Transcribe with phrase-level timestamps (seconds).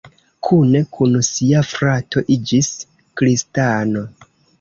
[0.45, 2.71] Kune kun sia frato iĝis
[3.21, 4.03] kristano.